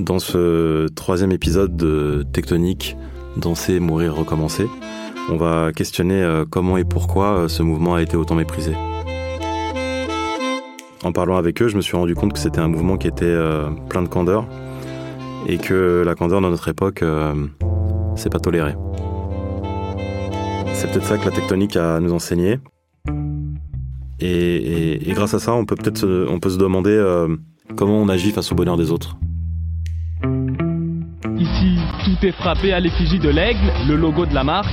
Dans 0.00 0.18
ce 0.18 0.88
troisième 0.88 1.30
épisode 1.30 1.76
de 1.76 2.24
Tectonique, 2.32 2.96
Danser, 3.36 3.80
mourir, 3.80 4.14
recommencer, 4.14 4.66
on 5.28 5.36
va 5.36 5.72
questionner 5.72 6.22
euh, 6.22 6.46
comment 6.48 6.78
et 6.78 6.84
pourquoi 6.84 7.36
euh, 7.36 7.48
ce 7.48 7.62
mouvement 7.62 7.96
a 7.96 8.02
été 8.02 8.16
autant 8.16 8.34
méprisé. 8.34 8.72
En 11.04 11.12
parlant 11.12 11.36
avec 11.36 11.60
eux, 11.60 11.68
je 11.68 11.76
me 11.76 11.82
suis 11.82 11.98
rendu 11.98 12.14
compte 12.14 12.32
que 12.32 12.38
c'était 12.38 12.60
un 12.60 12.68
mouvement 12.68 12.96
qui 12.96 13.08
était 13.08 13.26
euh, 13.26 13.68
plein 13.90 14.00
de 14.00 14.08
candeur 14.08 14.46
et 15.46 15.58
que 15.58 16.02
la 16.04 16.14
candeur 16.14 16.40
dans 16.40 16.50
notre 16.50 16.68
époque, 16.68 17.04
c'est 18.16 18.30
pas 18.30 18.40
toléré. 18.40 18.74
C'est 20.72 20.90
peut-être 20.90 21.06
ça 21.06 21.18
que 21.18 21.26
la 21.26 21.32
tectonique 21.32 21.76
a 21.76 22.00
nous 22.00 22.14
enseigner. 22.14 22.58
Et, 24.18 24.98
grâce 25.08 25.34
à 25.34 25.38
ça, 25.38 25.52
on 25.52 25.66
peut 25.66 25.76
peut-être 25.76 26.06
on 26.28 26.40
peut 26.40 26.50
se 26.50 26.58
demander 26.58 26.98
comment 27.76 28.00
on 28.00 28.08
agit 28.08 28.30
face 28.30 28.50
au 28.52 28.54
bonheur 28.54 28.76
des 28.76 28.90
autres. 28.90 29.16
Ici, 31.40 31.78
tout 32.04 32.26
est 32.26 32.32
frappé 32.32 32.72
à 32.72 32.80
l'effigie 32.80 33.18
de 33.18 33.30
l'aigle, 33.30 33.72
le 33.88 33.96
logo 33.96 34.26
de 34.26 34.34
la 34.34 34.44
marque. 34.44 34.70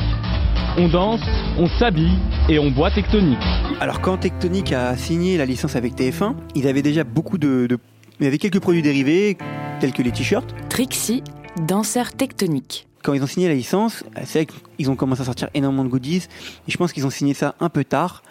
On 0.78 0.90
danse, 0.90 1.22
on 1.58 1.68
s'habille 1.80 2.18
et 2.50 2.59
on 2.59 2.70
boit 2.72 2.92
tectonique. 2.92 3.38
Alors 3.80 4.02
quand 4.02 4.18
Tectonic 4.18 4.74
a 4.74 4.96
signé 4.98 5.38
la 5.38 5.46
licence 5.46 5.76
avec 5.76 5.96
TF1, 5.96 6.36
ils 6.56 6.68
avaient 6.68 6.82
déjà 6.82 7.04
beaucoup 7.04 7.38
de, 7.38 7.68
de- 7.68 7.80
Il 8.20 8.26
y 8.26 8.28
avait 8.28 8.38
quelques 8.38 8.59
produits 8.59 8.82
dérivés, 8.82 9.38
tels 9.80 9.94
que 9.94 10.02
les 10.02 10.12
t-shirts. 10.12 10.54
Trixie, 10.70 11.24
danseur 11.66 12.12
tectonique. 12.12 12.88
Quand 13.04 13.14
ils 13.14 13.24
ont 13.24 13.28
signé 13.28 13.48
la 13.48 13.54
licence, 13.54 14.04
c'est 14.26 14.44
vrai 14.44 14.48
qu'ils 14.78 14.92
ont 14.92 14.96
commencé 14.96 15.22
à 15.22 15.26
sortir 15.26 15.48
énormément 15.54 15.86
de 15.86 15.90
goodies. 15.90 16.28
Et 16.68 16.72
je 16.72 16.78
pense 16.78 16.92
qu'ils 16.92 17.06
ont 17.08 17.09
signé 17.12 17.34
ça 17.34 17.56
un 17.62 17.70
peu 17.70 17.84
tard. 17.86 18.24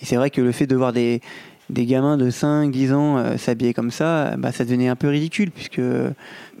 Et 0.00 0.04
c'est 0.04 0.16
vrai 0.16 0.30
que 0.30 0.40
le 0.40 0.50
fait 0.52 0.66
de 0.66 0.74
voir 0.74 0.92
des, 0.92 1.20
des 1.74 1.84
gamins 1.86 2.16
de 2.16 2.30
5, 2.30 2.70
10 2.70 2.92
ans 2.92 3.18
euh, 3.18 3.36
s'habiller 3.36 3.74
comme 3.74 3.90
ça, 3.90 4.36
bah, 4.38 4.52
ça 4.52 4.64
devenait 4.64 4.88
un 4.88 4.96
peu 4.96 5.08
ridicule, 5.08 5.50
puisque 5.50 5.80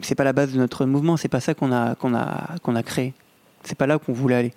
c'est 0.02 0.14
pas 0.14 0.24
la 0.24 0.32
base 0.32 0.52
de 0.52 0.58
notre 0.58 0.84
mouvement, 0.84 1.16
c'est 1.16 1.28
pas 1.28 1.40
ça 1.40 1.54
qu'on 1.54 1.72
a, 1.72 1.94
qu'on 1.94 2.14
a, 2.14 2.56
qu'on 2.62 2.74
a 2.76 2.82
créé. 2.82 3.14
C'est 3.62 3.78
pas 3.78 3.86
là 3.86 3.98
qu'on 3.98 4.12
voulait 4.12 4.34
aller. 4.34 4.52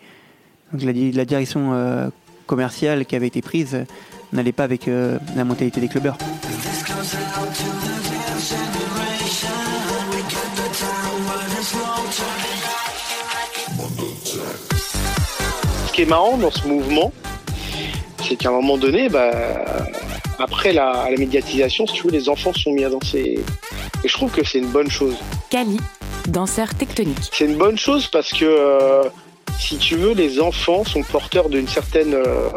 Donc 0.74 0.82
la, 0.84 0.92
di- 0.94 1.12
la 1.14 1.24
direction 1.26 1.74
euh, 1.74 2.10
commerciale 2.46 3.06
qui 3.06 3.16
avait 3.16 3.28
été 3.28 3.42
prise 3.42 3.76
euh, 3.76 3.84
n'allait 4.34 4.52
pas 4.52 4.64
avec 4.66 4.88
euh, 4.88 5.18
la 5.36 5.46
mentalité 5.46 5.80
des 5.80 5.88
clubbers. 5.88 6.18
Ce 15.88 15.94
qui 15.94 16.02
est 16.04 16.06
marrant 16.06 16.38
dans 16.38 16.52
ce 16.52 16.68
mouvement, 16.68 17.12
c'est 18.28 18.36
qu'à 18.36 18.50
un 18.50 18.54
moment 18.54 18.78
donné, 18.78 19.10
bah, 19.10 19.32
après 20.40 20.74
la, 20.74 21.08
la 21.10 21.18
médiatisation, 21.18 21.88
si 21.88 21.94
tu 21.94 22.04
veux, 22.04 22.12
les 22.12 22.30
enfants 22.30 22.54
sont 22.54 22.72
mis 22.72 22.84
à 22.84 22.90
danser. 22.90 23.40
Et 24.04 24.08
je 24.08 24.14
trouve 24.14 24.32
que 24.32 24.44
c'est 24.46 24.60
une 24.60 24.72
bonne 24.72 24.90
chose. 24.90 25.16
Kali, 25.50 25.80
danseur 26.28 26.74
tectonique. 26.76 27.18
C'est 27.32 27.46
une 27.46 27.58
bonne 27.58 27.78
chose 27.78 28.08
parce 28.08 28.32
que, 28.32 28.46
euh, 28.46 29.04
si 29.60 29.78
tu 29.78 29.96
veux, 29.96 30.14
les 30.14 30.40
enfants 30.40 30.84
sont 30.84 31.04
porteurs 31.04 31.50
d'une 31.50 31.68
certaine 31.68 32.14
euh, 32.14 32.50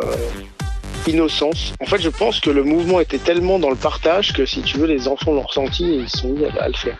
innocence. 1.06 1.72
En 1.80 1.86
fait, 1.86 2.00
je 2.00 2.10
pense 2.10 2.40
que 2.40 2.50
le 2.50 2.62
mouvement 2.62 3.00
était 3.00 3.18
tellement 3.18 3.58
dans 3.58 3.70
le 3.70 3.76
partage 3.76 4.32
que, 4.32 4.44
si 4.44 4.60
tu 4.62 4.78
veux, 4.78 4.86
les 4.86 5.08
enfants 5.08 5.32
l'ont 5.32 5.42
ressenti 5.42 5.84
et 5.84 5.96
ils 5.96 6.08
sont 6.08 6.28
mis 6.28 6.44
à, 6.44 6.62
à 6.62 6.68
le 6.68 6.74
faire. 6.74 6.98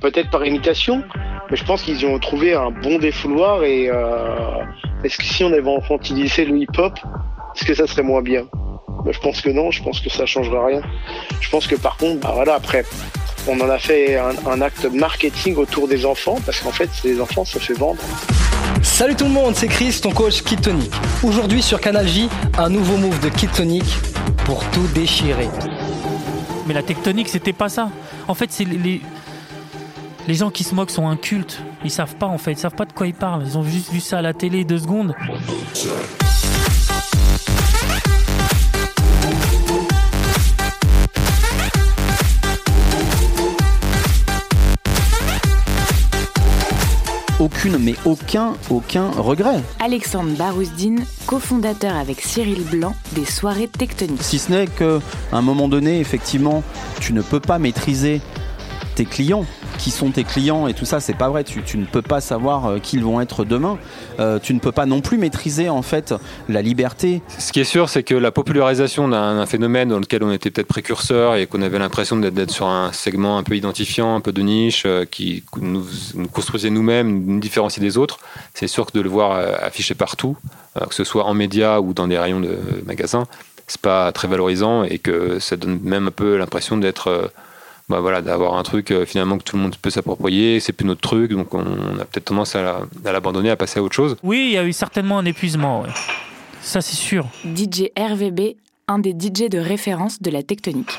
Peut-être 0.00 0.30
par 0.30 0.44
imitation, 0.44 1.02
mais 1.50 1.56
je 1.56 1.64
pense 1.64 1.82
qu'ils 1.82 2.02
y 2.02 2.04
ont 2.04 2.18
trouvé 2.18 2.52
un 2.52 2.70
bon 2.70 2.98
défouloir 2.98 3.64
et 3.64 3.88
euh, 3.88 4.62
est-ce 5.02 5.16
que 5.16 5.24
si 5.24 5.42
on 5.44 5.52
avait 5.52 5.74
infantilisé 5.74 6.44
le 6.44 6.58
hip-hop, 6.58 6.98
est-ce 7.56 7.64
que 7.64 7.74
ça 7.74 7.86
serait 7.86 8.02
moins 8.02 8.20
bien? 8.20 8.46
Bah, 9.04 9.10
Je 9.12 9.18
pense 9.18 9.40
que 9.40 9.50
non, 9.50 9.70
je 9.70 9.82
pense 9.82 10.00
que 10.00 10.10
ça 10.10 10.26
changera 10.26 10.66
rien. 10.66 10.80
Je 11.40 11.50
pense 11.50 11.66
que 11.66 11.74
par 11.76 11.96
contre, 11.96 12.20
bah 12.20 12.32
voilà, 12.34 12.54
après, 12.54 12.84
on 13.46 13.60
en 13.60 13.68
a 13.68 13.78
fait 13.78 14.16
un, 14.16 14.32
un 14.50 14.60
acte 14.60 14.84
marketing 14.86 15.56
autour 15.56 15.88
des 15.88 16.06
enfants, 16.06 16.38
parce 16.44 16.60
qu'en 16.60 16.72
fait, 16.72 16.90
les 17.04 17.20
enfants, 17.20 17.44
ça 17.44 17.60
fait 17.60 17.74
vendre. 17.74 18.00
Salut 18.82 19.14
tout 19.14 19.24
le 19.24 19.30
monde, 19.30 19.54
c'est 19.54 19.68
Chris, 19.68 19.98
ton 20.02 20.10
coach 20.12 20.42
Kid 20.42 20.60
Tonic. 20.60 20.90
Aujourd'hui 21.22 21.62
sur 21.62 21.80
Canal 21.80 22.06
J, 22.06 22.28
un 22.58 22.68
nouveau 22.68 22.96
move 22.96 23.18
de 23.20 23.28
Kid 23.28 23.50
Tonic 23.52 23.84
pour 24.44 24.64
tout 24.70 24.86
déchirer. 24.94 25.48
Mais 26.66 26.74
la 26.74 26.82
tectonique, 26.82 27.28
c'était 27.28 27.52
pas 27.52 27.68
ça. 27.68 27.90
En 28.28 28.34
fait, 28.34 28.50
c'est 28.50 28.64
les, 28.64 28.78
les, 28.78 29.00
les 30.26 30.34
gens 30.34 30.50
qui 30.50 30.64
se 30.64 30.74
moquent 30.74 30.90
sont 30.90 31.08
incultes. 31.08 31.60
Ils 31.84 31.90
savent 31.90 32.16
pas, 32.16 32.26
en 32.26 32.38
fait. 32.38 32.52
Ils 32.52 32.58
savent 32.58 32.74
pas 32.74 32.86
de 32.86 32.92
quoi 32.92 33.06
ils 33.06 33.14
parlent. 33.14 33.42
Ils 33.46 33.58
ont 33.58 33.62
juste 33.62 33.90
vu 33.92 34.00
ça 34.00 34.18
à 34.18 34.22
la 34.22 34.32
télé 34.32 34.64
deux 34.64 34.78
secondes. 34.78 35.14
Aucune, 47.44 47.76
mais 47.76 47.94
aucun, 48.06 48.54
aucun 48.70 49.10
regret. 49.10 49.62
Alexandre 49.78 50.30
Barouzdine, 50.30 51.04
cofondateur 51.26 51.94
avec 51.94 52.22
Cyril 52.22 52.64
Blanc 52.64 52.94
des 53.12 53.26
soirées 53.26 53.68
tectoniques. 53.68 54.22
Si 54.22 54.38
ce 54.38 54.50
n'est 54.50 54.66
qu'à 54.66 55.00
un 55.30 55.42
moment 55.42 55.68
donné, 55.68 56.00
effectivement, 56.00 56.62
tu 57.00 57.12
ne 57.12 57.20
peux 57.20 57.40
pas 57.40 57.58
maîtriser 57.58 58.22
tes 58.94 59.04
clients. 59.04 59.44
Qui 59.84 59.90
sont 59.90 60.10
tes 60.12 60.24
clients 60.24 60.66
et 60.66 60.72
tout 60.72 60.86
ça, 60.86 60.98
c'est 60.98 61.12
pas 61.12 61.28
vrai. 61.28 61.44
Tu, 61.44 61.76
ne 61.76 61.84
peux 61.84 62.00
pas 62.00 62.22
savoir 62.22 62.64
euh, 62.64 62.78
qui 62.78 62.96
ils 62.96 63.04
vont 63.04 63.20
être 63.20 63.44
demain. 63.44 63.76
Euh, 64.18 64.38
tu 64.38 64.54
ne 64.54 64.58
peux 64.58 64.72
pas 64.72 64.86
non 64.86 65.02
plus 65.02 65.18
maîtriser 65.18 65.68
en 65.68 65.82
fait 65.82 66.14
la 66.48 66.62
liberté. 66.62 67.20
Ce 67.38 67.52
qui 67.52 67.60
est 67.60 67.64
sûr, 67.64 67.90
c'est 67.90 68.02
que 68.02 68.14
la 68.14 68.30
popularisation 68.30 69.08
d'un 69.08 69.44
phénomène 69.44 69.90
dans 69.90 69.98
lequel 69.98 70.22
on 70.22 70.32
était 70.32 70.50
peut-être 70.50 70.68
précurseur 70.68 71.36
et 71.36 71.46
qu'on 71.46 71.60
avait 71.60 71.78
l'impression 71.78 72.16
d'être 72.16 72.50
sur 72.50 72.66
un 72.66 72.92
segment 72.94 73.36
un 73.36 73.42
peu 73.42 73.58
identifiant, 73.58 74.16
un 74.16 74.22
peu 74.22 74.32
de 74.32 74.40
niche, 74.40 74.84
euh, 74.86 75.04
qui 75.04 75.44
nous, 75.60 75.84
construisait 76.32 76.70
nous-mêmes, 76.70 77.22
nous 77.26 77.38
différenciait 77.38 77.82
des 77.82 77.98
autres, 77.98 78.20
c'est 78.54 78.68
sûr 78.68 78.86
que 78.86 78.96
de 78.96 79.02
le 79.02 79.10
voir 79.10 79.32
affiché 79.62 79.94
partout, 79.94 80.34
que 80.88 80.94
ce 80.94 81.04
soit 81.04 81.26
en 81.26 81.34
médias 81.34 81.80
ou 81.80 81.92
dans 81.92 82.08
des 82.08 82.18
rayons 82.18 82.40
de 82.40 82.56
magasins, 82.86 83.26
c'est 83.66 83.82
pas 83.82 84.12
très 84.12 84.28
valorisant 84.28 84.82
et 84.84 84.98
que 84.98 85.38
ça 85.40 85.56
donne 85.56 85.78
même 85.82 86.08
un 86.08 86.10
peu 86.10 86.38
l'impression 86.38 86.78
d'être 86.78 87.30
bah 87.88 88.00
voilà, 88.00 88.22
d'avoir 88.22 88.54
un 88.56 88.62
truc 88.62 88.90
euh, 88.90 89.04
finalement 89.04 89.36
que 89.38 89.42
tout 89.44 89.56
le 89.56 89.62
monde 89.62 89.76
peut 89.76 89.90
s'approprier, 89.90 90.58
c'est 90.60 90.72
plus 90.72 90.86
notre 90.86 91.02
truc, 91.02 91.30
donc 91.32 91.52
on, 91.54 91.58
on 91.64 91.98
a 91.98 92.04
peut-être 92.04 92.24
tendance 92.26 92.56
à 92.56 92.62
la- 92.62 92.80
à 93.04 93.12
l'abandonner, 93.12 93.50
à 93.50 93.56
passer 93.56 93.78
à 93.78 93.82
autre 93.82 93.94
chose. 93.94 94.16
Oui, 94.22 94.44
il 94.48 94.52
y 94.54 94.58
a 94.58 94.64
eu 94.64 94.72
certainement 94.72 95.18
un 95.18 95.24
épuisement. 95.26 95.82
ouais. 95.82 95.88
Ça, 96.62 96.80
c'est 96.80 96.96
sûr. 96.96 97.26
DJ 97.44 97.90
RVB, 97.98 98.56
un 98.88 98.98
des 98.98 99.12
DJ 99.12 99.50
de 99.50 99.58
référence 99.58 100.22
de 100.22 100.30
la 100.30 100.42
tectonique. 100.42 100.92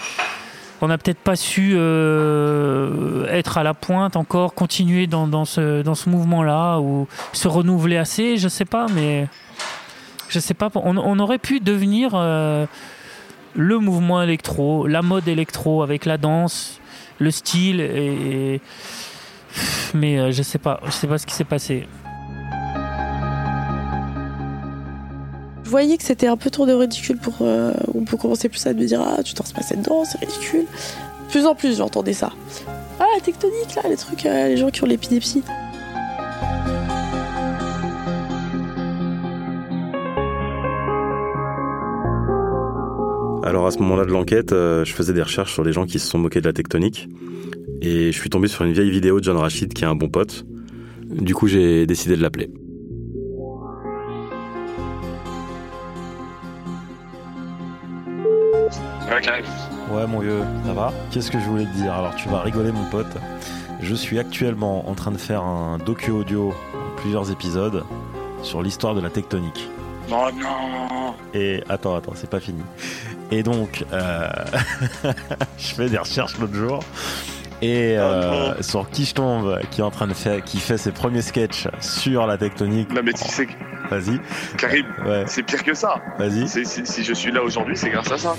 On 0.81 0.87
n'a 0.89 0.97
peut-être 0.99 1.17
pas 1.19 1.35
su 1.35 1.73
euh, 1.75 3.25
être 3.29 3.57
à 3.57 3.63
la 3.63 3.73
pointe 3.73 4.15
encore, 4.15 4.53
continuer 4.53 5.07
dans, 5.07 5.27
dans 5.27 5.45
ce, 5.45 5.81
dans 5.81 5.95
ce 5.95 6.09
mouvement-là 6.09 6.79
ou 6.79 7.07
se 7.33 7.47
renouveler 7.47 7.97
assez, 7.97 8.37
je 8.37 8.47
sais 8.47 8.65
pas, 8.65 8.87
mais 8.93 9.27
je 10.29 10.39
sais 10.39 10.53
pas. 10.53 10.69
On, 10.75 10.97
on 10.97 11.19
aurait 11.19 11.37
pu 11.39 11.59
devenir 11.61 12.11
euh, 12.13 12.65
le 13.55 13.79
mouvement 13.79 14.21
électro, 14.21 14.87
la 14.87 15.01
mode 15.01 15.27
électro 15.27 15.81
avec 15.81 16.05
la 16.05 16.17
danse, 16.17 16.79
le 17.19 17.31
style, 17.31 17.79
et, 17.79 18.61
mais 19.93 20.19
euh, 20.19 20.31
je 20.31 20.43
sais 20.43 20.57
pas, 20.57 20.79
je 20.85 20.91
sais 20.91 21.07
pas 21.07 21.17
ce 21.17 21.25
qui 21.25 21.33
s'est 21.33 21.43
passé. 21.45 21.87
Je 25.63 25.69
voyais 25.69 25.97
que 25.97 26.03
c'était 26.03 26.27
un 26.27 26.37
peu 26.37 26.49
trop 26.49 26.65
de 26.65 26.73
ridicule 26.73 27.17
pour. 27.17 27.37
euh, 27.41 27.73
on 27.95 28.03
peut 28.03 28.17
commencer 28.17 28.49
plus 28.49 28.65
à 28.67 28.73
me 28.73 28.85
dire 28.85 29.01
Ah, 29.01 29.23
tu 29.23 29.33
danses 29.33 29.51
pas 29.51 29.63
cette 29.63 29.81
danse, 29.81 30.09
c'est 30.11 30.19
ridicule. 30.19 30.65
Plus 31.29 31.45
en 31.47 31.55
plus, 31.55 31.77
j'entendais 31.77 32.13
ça. 32.13 32.31
Ah, 32.99 33.05
la 33.15 33.21
tectonique, 33.21 33.73
là, 33.75 33.89
les 33.89 33.97
trucs, 33.97 34.25
euh, 34.25 34.49
les 34.49 34.57
gens 34.57 34.69
qui 34.69 34.83
ont 34.83 34.87
l'épilepsie. 34.87 35.43
Alors 43.45 43.67
à 43.67 43.71
ce 43.71 43.77
moment-là 43.77 44.05
de 44.05 44.11
l'enquête, 44.11 44.53
euh, 44.53 44.83
je 44.85 44.91
faisais 44.91 45.13
des 45.13 45.21
recherches 45.21 45.53
sur 45.53 45.63
les 45.63 45.71
gens 45.71 45.85
qui 45.85 45.99
se 45.99 46.07
sont 46.07 46.17
moqués 46.17 46.41
de 46.41 46.47
la 46.47 46.53
tectonique. 46.53 47.07
Et 47.79 48.11
je 48.11 48.19
suis 48.19 48.31
tombé 48.31 48.47
sur 48.47 48.65
une 48.65 48.73
vieille 48.73 48.89
vidéo 48.89 49.19
de 49.19 49.23
John 49.23 49.37
Rachid 49.37 49.71
qui 49.71 49.83
est 49.83 49.87
un 49.87 49.93
bon 49.93 50.09
pote. 50.09 50.47
Du 51.03 51.35
coup, 51.35 51.45
j'ai 51.45 51.85
décidé 51.85 52.17
de 52.17 52.23
l'appeler. 52.23 52.49
Ouais, 59.91 60.07
mon 60.07 60.19
vieux, 60.21 60.41
ça 60.65 60.73
va? 60.73 60.91
Qu'est-ce 61.11 61.29
que 61.29 61.39
je 61.39 61.45
voulais 61.45 61.65
te 61.65 61.77
dire? 61.77 61.93
Alors, 61.93 62.15
tu 62.15 62.27
vas 62.27 62.41
rigoler, 62.41 62.71
mon 62.71 62.89
pote. 62.89 63.15
Je 63.79 63.93
suis 63.93 64.17
actuellement 64.17 64.89
en 64.89 64.95
train 64.95 65.11
de 65.11 65.17
faire 65.17 65.43
un 65.43 65.77
docu 65.77 66.09
audio, 66.09 66.51
plusieurs 66.97 67.31
épisodes, 67.31 67.83
sur 68.41 68.63
l'histoire 68.63 68.95
de 68.95 69.01
la 69.01 69.11
tectonique. 69.11 69.69
Non, 70.09 70.31
non 70.31 71.13
Et 71.33 71.61
attends, 71.69 71.95
attends, 71.95 72.13
c'est 72.15 72.29
pas 72.29 72.39
fini. 72.39 72.61
Et 73.31 73.43
donc, 73.43 73.83
euh, 73.93 74.27
je 75.57 75.67
fais 75.75 75.89
des 75.89 75.97
recherches 75.97 76.37
l'autre 76.39 76.53
jour. 76.55 76.79
Et 77.61 77.97
euh, 77.97 78.61
sur 78.61 78.89
qui 78.89 79.05
je 79.05 79.13
tombe, 79.13 79.59
qui 79.71 79.79
est 79.81 79.83
en 79.83 79.89
train 79.89 80.07
de 80.07 80.13
faire, 80.13 80.43
qui 80.43 80.59
fait 80.59 80.77
ses 80.77 80.91
premiers 80.91 81.21
sketchs 81.21 81.67
sur 81.79 82.27
la 82.27 82.37
tectonique. 82.37 82.91
Non 82.93 83.01
mais 83.03 83.13
tu 83.13 83.23
sais. 83.23 83.47
Vas-y. 83.89 84.19
Karim, 84.57 84.85
Ouais. 85.05 85.23
c'est 85.27 85.43
pire 85.43 85.63
que 85.63 85.73
ça. 85.73 85.95
Vas-y. 86.19 86.47
Si 86.47 87.03
je 87.03 87.13
suis 87.13 87.31
là 87.31 87.41
aujourd'hui, 87.41 87.77
c'est 87.77 87.89
grâce 87.89 88.11
à 88.11 88.17
ça. 88.17 88.35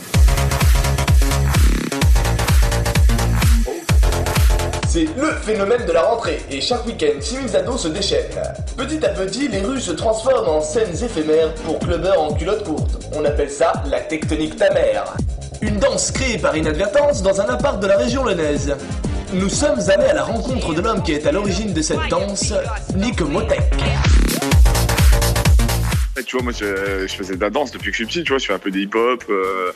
C'est 4.97 5.15
le 5.21 5.31
phénomène 5.43 5.85
de 5.85 5.93
la 5.93 6.05
rentrée 6.05 6.41
et 6.51 6.59
chaque 6.59 6.87
week-end, 6.87 7.21
6000 7.21 7.55
ados 7.55 7.83
se 7.83 7.89
déchaînent. 7.89 8.43
Petit 8.79 9.05
à 9.05 9.11
petit, 9.11 9.47
les 9.47 9.61
rues 9.61 9.79
se 9.79 9.93
transforment 9.93 10.49
en 10.49 10.63
scènes 10.63 10.95
éphémères 11.05 11.53
pour 11.67 11.79
clubbers 11.81 12.19
en 12.19 12.33
culotte 12.33 12.65
courte. 12.65 13.07
On 13.15 13.23
appelle 13.27 13.51
ça 13.51 13.75
la 13.91 14.01
tectonique 14.01 14.57
ta 14.57 14.73
mère. 14.73 15.05
Une 15.61 15.77
danse 15.77 16.11
créée 16.13 16.39
par 16.39 16.57
inadvertance 16.57 17.23
dans 17.23 17.39
un 17.43 17.45
appart 17.45 17.79
de 17.79 17.87
la 17.87 17.99
région 17.99 18.25
lyonnaise. 18.25 18.75
Nous 19.35 19.51
sommes 19.51 19.81
allés 19.91 20.07
à 20.07 20.15
la 20.15 20.25
rencontre 20.25 20.73
de 20.73 20.81
l'homme 20.81 21.03
qui 21.03 21.13
est 21.13 21.27
à 21.27 21.33
l'origine 21.33 21.75
de 21.75 21.83
cette 21.83 22.09
danse, 22.09 22.55
Nick 22.97 23.21
Motek. 23.21 23.61
Tu 26.25 26.37
vois, 26.37 26.43
moi, 26.43 26.53
je, 26.59 27.07
je 27.07 27.15
faisais 27.15 27.37
de 27.37 27.41
la 27.43 27.51
danse 27.51 27.71
depuis 27.71 27.91
que 27.91 27.99
je 27.99 28.05
suis 28.05 28.07
petit, 28.07 28.25
tu 28.25 28.31
vois, 28.31 28.39
je 28.39 28.47
fais 28.47 28.55
un 28.55 28.59
peu 28.59 28.71
de 28.71 28.79
hip-hop, 28.79 29.25
euh, 29.29 29.73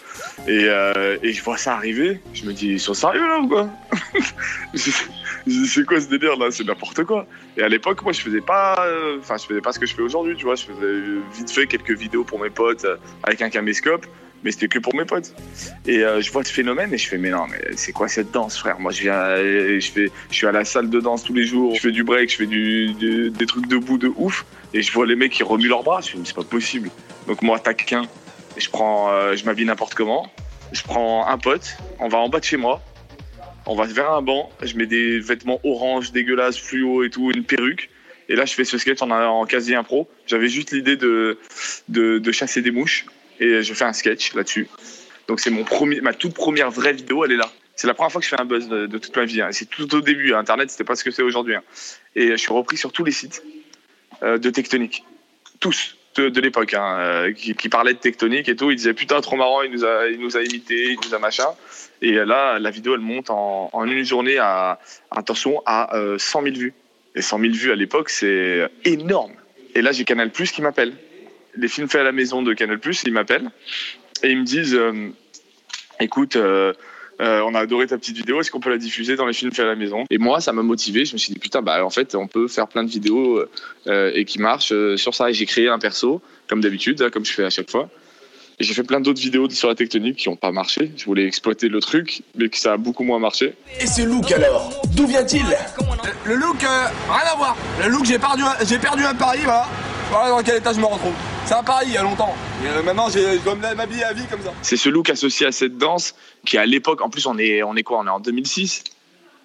et, 0.46 0.64
euh, 0.64 1.18
et 1.22 1.32
je 1.32 1.42
vois 1.42 1.56
ça 1.56 1.74
arriver, 1.74 2.20
je 2.32 2.44
me 2.44 2.52
dis, 2.52 2.68
ils 2.68 2.80
sont 2.80 2.94
sérieux 2.94 3.26
là 3.26 3.40
ou 3.40 3.48
quoi? 3.48 3.68
C'est 5.46 5.84
quoi 5.86 6.00
ce 6.00 6.08
délire 6.08 6.36
là? 6.36 6.50
C'est 6.50 6.64
n'importe 6.64 7.04
quoi. 7.04 7.26
Et 7.56 7.62
à 7.62 7.68
l'époque, 7.68 8.02
moi, 8.02 8.12
je 8.12 8.20
faisais 8.20 8.40
pas, 8.40 8.86
euh, 8.86 9.18
enfin, 9.20 9.36
je 9.38 9.46
faisais 9.46 9.60
pas 9.60 9.72
ce 9.72 9.78
que 9.78 9.86
je 9.86 9.94
fais 9.94 10.02
aujourd'hui, 10.02 10.36
tu 10.36 10.44
vois, 10.44 10.54
je 10.54 10.64
faisais 10.64 11.02
vite 11.34 11.50
fait 11.50 11.66
quelques 11.66 11.96
vidéos 11.96 12.24
pour 12.24 12.38
mes 12.38 12.50
potes 12.50 12.84
euh, 12.84 12.96
avec 13.22 13.40
un 13.42 13.50
caméscope, 13.50 14.06
mais 14.44 14.52
c'était 14.52 14.68
que 14.68 14.78
pour 14.78 14.94
mes 14.94 15.04
potes. 15.04 15.34
Et 15.86 16.00
je 16.00 16.32
vois 16.32 16.44
ce 16.44 16.52
phénomène 16.52 16.94
et 16.94 16.98
je 16.98 17.06
fais, 17.06 17.18
mais 17.18 17.30
non, 17.30 17.46
mais 17.46 17.76
c'est 17.76 17.92
quoi 17.92 18.08
cette 18.08 18.30
danse, 18.30 18.58
frère? 18.58 18.80
Moi, 18.80 18.90
je 18.90 19.02
viens, 19.02 19.36
je 19.36 19.90
fais, 19.92 20.10
je 20.30 20.34
suis 20.34 20.46
à 20.46 20.52
la 20.52 20.64
salle 20.64 20.88
de 20.88 21.00
danse 21.00 21.24
tous 21.24 21.34
les 21.34 21.44
jours, 21.44 21.74
je 21.74 21.80
fais 21.80 21.90
du 21.90 22.04
break, 22.04 22.30
je 22.30 22.36
fais 22.36 22.46
des 22.46 23.46
trucs 23.46 23.66
debout 23.66 23.98
de 23.98 24.10
ouf. 24.16 24.46
Et 24.72 24.80
je 24.80 24.92
vois 24.92 25.04
les 25.04 25.16
mecs 25.16 25.32
qui 25.32 25.42
remuent 25.42 25.68
leurs 25.68 25.82
bras, 25.82 26.00
je 26.00 26.16
me 26.16 26.22
dis, 26.22 26.28
c'est 26.28 26.36
pas 26.36 26.42
possible. 26.42 26.90
Donc 27.26 27.42
moi, 27.42 27.58
taquin, 27.58 28.06
je 28.60 28.70
prends, 28.70 29.10
euh, 29.10 29.36
je 29.36 29.44
m'habille 29.44 29.64
n'importe 29.64 29.94
comment. 29.94 30.30
Je 30.72 30.82
prends 30.82 31.26
un 31.26 31.38
pote, 31.38 31.76
on 31.98 32.08
va 32.08 32.18
en 32.18 32.28
bas 32.28 32.38
de 32.38 32.44
chez 32.44 32.56
moi, 32.56 32.80
on 33.66 33.74
va 33.74 33.84
vers 33.86 34.10
un 34.12 34.22
banc, 34.22 34.50
je 34.62 34.76
mets 34.76 34.86
des 34.86 35.18
vêtements 35.18 35.60
orange, 35.64 36.12
dégueulasses, 36.12 36.58
fluo 36.58 37.02
et 37.04 37.10
tout, 37.10 37.30
une 37.30 37.44
perruque. 37.44 37.90
Et 38.28 38.36
là, 38.36 38.44
je 38.44 38.54
fais 38.54 38.64
ce 38.64 38.78
sketch 38.78 39.02
en, 39.02 39.10
en 39.10 39.44
quasi 39.44 39.74
impro. 39.74 40.08
J'avais 40.26 40.48
juste 40.48 40.70
l'idée 40.70 40.96
de, 40.96 41.38
de, 41.88 42.32
chasser 42.32 42.62
des 42.62 42.70
mouches 42.70 43.06
et 43.40 43.62
je 43.62 43.74
fais 43.74 43.84
un 43.84 43.92
sketch 43.92 44.34
là-dessus. 44.34 44.68
Donc 45.26 45.40
c'est 45.40 45.50
mon 45.50 45.64
premier, 45.64 46.00
ma 46.00 46.14
toute 46.14 46.34
première 46.34 46.70
vraie 46.70 46.92
vidéo, 46.92 47.24
elle 47.24 47.32
est 47.32 47.36
là. 47.36 47.50
C'est 47.74 47.86
la 47.86 47.94
première 47.94 48.12
fois 48.12 48.20
que 48.20 48.24
je 48.26 48.30
fais 48.30 48.40
un 48.40 48.44
buzz 48.44 48.68
de, 48.68 48.98
toute 48.98 49.16
ma 49.16 49.24
vie. 49.24 49.40
hein. 49.42 49.48
C'est 49.52 49.68
tout 49.68 49.92
au 49.94 50.00
début. 50.00 50.34
Internet, 50.34 50.70
c'était 50.70 50.84
pas 50.84 50.94
ce 50.96 51.02
que 51.02 51.10
c'est 51.10 51.22
aujourd'hui. 51.22 51.56
hein. 51.56 51.62
Et 52.14 52.30
je 52.30 52.36
suis 52.36 52.52
repris 52.52 52.76
sur 52.76 52.92
tous 52.92 53.04
les 53.04 53.12
sites 53.12 53.42
euh, 54.22 54.38
de 54.38 54.50
tectonique. 54.50 55.02
Tous 55.60 55.96
de, 56.16 56.40
l'époque, 56.40 56.74
hein, 56.74 56.96
euh, 56.98 57.32
qui, 57.32 57.68
parlaient 57.68 57.94
de 57.94 57.98
tectonique 57.98 58.48
et 58.48 58.56
tout. 58.56 58.70
Ils 58.70 58.76
disaient 58.76 58.94
putain, 58.94 59.20
trop 59.20 59.36
marrant, 59.36 59.62
il 59.62 59.70
nous 59.70 59.84
a, 59.84 60.08
il 60.08 60.20
nous 60.20 60.36
a 60.36 60.42
imité, 60.42 60.92
il 60.92 60.98
nous 61.04 61.14
a 61.14 61.18
machin. 61.18 61.46
Et 62.02 62.12
là, 62.12 62.58
la 62.58 62.70
vidéo, 62.70 62.94
elle 62.94 63.00
monte 63.00 63.30
en, 63.30 63.70
une 63.84 64.04
journée 64.04 64.38
à, 64.38 64.78
attention, 65.10 65.62
à 65.66 65.96
euh, 65.96 66.18
100 66.18 66.42
000 66.42 66.56
vues. 66.56 66.74
Et 67.14 67.22
100 67.22 67.40
000 67.40 67.52
vues 67.52 67.72
à 67.72 67.76
l'époque, 67.76 68.08
c'est 68.08 68.68
énorme. 68.84 69.32
Et 69.74 69.82
là, 69.82 69.92
j'ai 69.92 70.04
Canal 70.04 70.30
Plus 70.30 70.52
qui 70.52 70.62
m'appelle. 70.62 70.94
Les 71.56 71.68
films 71.68 71.88
faits 71.88 72.00
à 72.00 72.04
la 72.04 72.12
maison 72.12 72.42
de 72.42 72.52
Canal 72.54 72.78
Plus, 72.78 73.02
ils 73.04 73.12
m'appellent 73.12 73.50
et 74.22 74.30
ils 74.30 74.38
me 74.38 74.44
disent 74.44 74.74
euh, 74.74 75.10
écoute, 75.98 76.36
euh, 76.36 76.72
euh, 77.20 77.42
on 77.46 77.54
a 77.54 77.60
adoré 77.60 77.86
ta 77.86 77.98
petite 77.98 78.16
vidéo, 78.16 78.40
est-ce 78.40 78.50
qu'on 78.50 78.60
peut 78.60 78.70
la 78.70 78.78
diffuser 78.78 79.16
dans 79.16 79.26
les 79.26 79.32
films 79.32 79.52
faits 79.52 79.64
à 79.64 79.68
la 79.68 79.76
maison? 79.76 80.04
Et 80.10 80.18
moi, 80.18 80.40
ça 80.40 80.52
m'a 80.52 80.62
motivé. 80.62 81.04
Je 81.04 81.12
me 81.12 81.18
suis 81.18 81.32
dit 81.32 81.38
putain, 81.38 81.62
bah 81.62 81.84
en 81.84 81.90
fait, 81.90 82.14
on 82.14 82.26
peut 82.26 82.48
faire 82.48 82.66
plein 82.68 82.82
de 82.84 82.90
vidéos 82.90 83.44
euh, 83.86 84.10
et 84.14 84.24
qui 84.24 84.38
marchent 84.40 84.72
euh, 84.72 84.96
sur 84.96 85.14
ça. 85.14 85.30
Et 85.30 85.34
j'ai 85.34 85.46
créé 85.46 85.68
un 85.68 85.78
perso, 85.78 86.20
comme 86.48 86.60
d'habitude, 86.60 87.00
hein, 87.02 87.10
comme 87.12 87.24
je 87.24 87.32
fais 87.32 87.44
à 87.44 87.50
chaque 87.50 87.70
fois. 87.70 87.88
Et 88.58 88.64
j'ai 88.64 88.74
fait 88.74 88.82
plein 88.82 89.00
d'autres 89.00 89.22
vidéos 89.22 89.48
sur 89.48 89.68
la 89.68 89.74
tectonique 89.74 90.16
qui 90.16 90.28
n'ont 90.28 90.36
pas 90.36 90.52
marché. 90.52 90.92
Je 90.96 91.06
voulais 91.06 91.24
exploiter 91.24 91.68
le 91.68 91.80
truc, 91.80 92.22
mais 92.36 92.50
que 92.50 92.58
ça 92.58 92.74
a 92.74 92.76
beaucoup 92.76 93.04
moins 93.04 93.18
marché. 93.18 93.54
Et 93.80 93.86
ce 93.86 94.02
look 94.02 94.30
alors 94.32 94.70
D'où 94.94 95.06
vient-il? 95.06 95.44
Le 96.26 96.34
look, 96.34 96.62
euh, 96.62 96.84
rien 97.08 97.32
à 97.32 97.36
voir. 97.36 97.56
Le 97.82 97.88
look, 97.88 98.04
j'ai 98.04 98.18
perdu, 98.18 98.42
un- 98.42 98.62
j'ai 98.68 98.78
perdu 98.78 99.02
un 99.04 99.14
pari, 99.14 99.38
voilà. 99.44 99.66
Voilà 100.10 100.28
dans 100.30 100.42
quel 100.42 100.56
état 100.58 100.72
je 100.74 100.80
me 100.80 100.84
retrouve. 100.84 101.14
C'est 101.50 101.56
un 101.56 101.64
pari 101.64 101.86
il 101.88 101.94
y 101.94 101.96
a 101.96 102.04
longtemps. 102.04 102.32
Euh, 102.64 102.80
maintenant, 102.84 103.08
je 103.08 103.42
dois 103.42 103.56
m'habiller 103.56 104.04
à 104.04 104.12
vie 104.12 104.22
comme 104.30 104.40
ça. 104.40 104.52
C'est 104.62 104.76
ce 104.76 104.88
look 104.88 105.10
associé 105.10 105.48
à 105.48 105.50
cette 105.50 105.78
danse 105.78 106.14
qui, 106.46 106.56
à 106.58 106.64
l'époque, 106.64 107.00
en 107.00 107.10
plus, 107.10 107.26
on 107.26 107.38
est, 107.38 107.64
on 107.64 107.74
est 107.74 107.82
quoi 107.82 107.98
On 107.98 108.06
est 108.06 108.10
en 108.10 108.20
2006. 108.20 108.84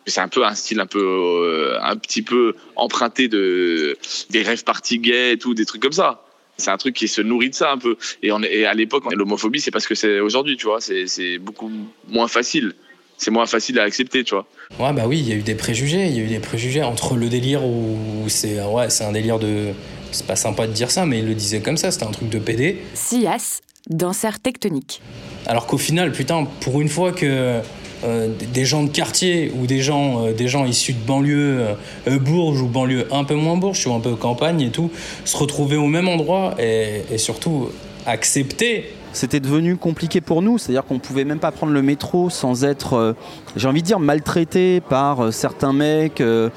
C'est 0.05 0.21
un 0.21 0.27
peu 0.27 0.45
un 0.45 0.53
style 0.53 0.79
un 0.79 0.85
peu, 0.85 1.01
euh, 1.01 1.79
un 1.81 1.95
petit 1.95 2.21
peu 2.21 2.53
emprunté 2.75 3.27
de 3.27 3.97
des 4.29 4.43
rêves 4.43 4.63
party 4.63 4.99
gays 4.99 5.31
et 5.31 5.37
tout, 5.39 5.55
des 5.55 5.65
trucs 5.65 5.81
comme 5.81 5.93
ça. 5.93 6.23
C'est 6.57 6.69
un 6.69 6.77
truc 6.77 6.95
qui 6.95 7.07
se 7.07 7.21
nourrit 7.21 7.49
de 7.49 7.55
ça 7.55 7.71
un 7.71 7.79
peu. 7.79 7.97
Et, 8.21 8.27
et 8.27 8.67
à 8.67 8.75
l'époque, 8.75 9.11
l'homophobie, 9.11 9.59
c'est 9.59 9.71
parce 9.71 9.87
que 9.87 9.95
c'est 9.95 10.19
aujourd'hui, 10.19 10.57
tu 10.57 10.67
vois. 10.67 10.81
C'est 10.81 11.39
beaucoup 11.39 11.71
moins 12.07 12.27
facile. 12.27 12.75
C'est 13.17 13.31
moins 13.31 13.45
facile 13.45 13.79
à 13.79 13.83
accepter, 13.83 14.23
tu 14.23 14.35
vois. 14.35 14.45
Ouais, 14.79 14.93
bah 14.93 15.03
oui, 15.07 15.19
il 15.19 15.29
y 15.29 15.31
a 15.31 15.35
eu 15.35 15.41
des 15.41 15.55
préjugés. 15.55 16.05
Il 16.07 16.15
y 16.15 16.19
a 16.19 16.23
eu 16.23 16.27
des 16.27 16.39
préjugés 16.39 16.83
entre 16.83 17.15
le 17.15 17.29
délire 17.29 17.63
où 17.63 17.97
c'est 18.27 18.61
ouais, 18.61 18.89
c'est 18.89 19.05
un 19.05 19.11
délire 19.11 19.39
de. 19.39 19.69
C'est 20.11 20.27
pas 20.27 20.35
sympa 20.35 20.67
de 20.67 20.71
dire 20.71 20.91
ça, 20.91 21.05
mais 21.05 21.19
il 21.19 21.25
le 21.25 21.35
disait 21.35 21.59
comme 21.59 21.77
ça, 21.77 21.91
c'était 21.91 22.05
un 22.05 22.11
truc 22.11 22.29
de 22.29 22.39
PD. 22.39 22.77
Sias, 22.93 23.61
danseur 23.89 24.39
tectonique. 24.39 25.01
Alors 25.45 25.67
qu'au 25.67 25.77
final, 25.77 26.11
putain, 26.11 26.45
pour 26.61 26.79
une 26.79 26.89
fois 26.89 27.11
que 27.11 27.61
euh, 28.03 28.29
des 28.53 28.65
gens 28.65 28.83
de 28.83 28.89
quartier 28.89 29.51
ou 29.55 29.67
des 29.67 29.81
gens, 29.81 30.27
euh, 30.27 30.33
des 30.33 30.47
gens 30.47 30.65
issus 30.65 30.93
de 30.93 31.05
banlieue 31.05 31.59
euh, 31.59 31.73
euh, 32.07 32.19
Bourges 32.19 32.61
ou 32.61 32.67
banlieue 32.67 33.07
un 33.11 33.23
peu 33.23 33.35
moins 33.35 33.57
Bourges, 33.57 33.85
ou 33.87 33.93
un 33.93 33.99
peu 33.99 34.15
campagne 34.15 34.61
et 34.61 34.69
tout, 34.69 34.91
se 35.23 35.37
retrouver 35.37 35.77
au 35.77 35.87
même 35.87 36.07
endroit 36.07 36.55
et, 36.59 37.03
et 37.11 37.17
surtout 37.17 37.69
accepter 38.05 38.93
c'était 39.15 39.39
devenu 39.39 39.77
compliqué 39.77 40.19
pour 40.19 40.41
nous, 40.41 40.57
c'est-à-dire 40.57 40.83
qu'on 40.83 40.99
pouvait 40.99 41.23
même 41.23 41.39
pas 41.39 41.51
prendre 41.51 41.71
le 41.71 41.81
métro 41.81 42.29
sans 42.29 42.65
être, 42.65 42.93
euh, 42.95 43.13
j'ai 43.55 43.67
envie 43.67 43.81
de 43.81 43.87
dire, 43.87 43.99
maltraité 43.99 44.81
par 44.81 45.25
euh, 45.25 45.31
certains 45.31 45.71
mecs. 45.71 46.19
euh, 46.19 46.49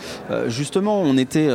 justement, 0.49 1.01
on 1.01 1.17
était, 1.17 1.49